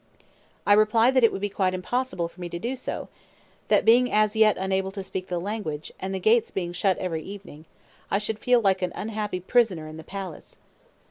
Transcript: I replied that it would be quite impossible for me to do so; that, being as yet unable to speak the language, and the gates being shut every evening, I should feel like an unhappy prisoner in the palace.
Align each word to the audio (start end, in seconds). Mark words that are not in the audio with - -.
I 0.65 0.73
replied 0.73 1.13
that 1.13 1.23
it 1.23 1.31
would 1.31 1.41
be 1.41 1.47
quite 1.49 1.75
impossible 1.75 2.27
for 2.27 2.41
me 2.41 2.49
to 2.49 2.57
do 2.57 2.75
so; 2.75 3.07
that, 3.67 3.85
being 3.85 4.11
as 4.11 4.35
yet 4.35 4.57
unable 4.57 4.91
to 4.93 5.03
speak 5.03 5.27
the 5.27 5.37
language, 5.37 5.91
and 5.99 6.11
the 6.11 6.19
gates 6.19 6.49
being 6.49 6.73
shut 6.73 6.97
every 6.97 7.21
evening, 7.21 7.65
I 8.09 8.17
should 8.17 8.39
feel 8.39 8.61
like 8.61 8.81
an 8.81 8.93
unhappy 8.95 9.39
prisoner 9.41 9.87
in 9.87 9.97
the 9.97 10.03
palace. 10.03 10.57